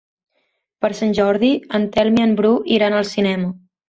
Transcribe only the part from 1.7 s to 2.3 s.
en Telm i